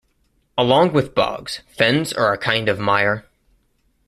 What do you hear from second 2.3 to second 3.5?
a kind of mire.